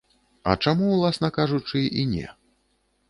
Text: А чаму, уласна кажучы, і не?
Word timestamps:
А 0.53 0.53
чаму, 0.65 0.87
уласна 0.95 1.29
кажучы, 1.37 1.85
і 2.01 2.07
не? 2.15 2.25